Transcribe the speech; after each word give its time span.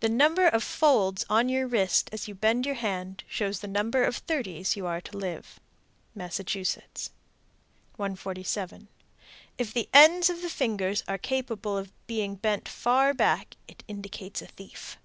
The 0.00 0.08
number 0.08 0.48
of 0.48 0.64
folds 0.64 1.24
on 1.30 1.48
your 1.48 1.68
wrist 1.68 2.08
as 2.10 2.26
you 2.26 2.34
bend 2.34 2.66
your 2.66 2.74
hand 2.74 3.22
shows 3.28 3.60
the 3.60 3.68
number 3.68 4.02
of 4.02 4.16
thirties 4.16 4.74
you 4.74 4.84
are 4.84 5.00
to 5.02 5.16
live. 5.16 5.60
Massachusetts. 6.12 7.12
147. 7.94 8.88
If 9.56 9.72
the 9.72 9.88
ends 9.94 10.28
of 10.28 10.42
the 10.42 10.50
fingers 10.50 11.04
are 11.06 11.18
capable 11.18 11.78
of 11.78 11.92
being 12.08 12.34
bent 12.34 12.68
far 12.68 13.14
back, 13.14 13.56
it 13.68 13.84
indicates 13.86 14.42
a 14.42 14.48
thief. 14.48 14.98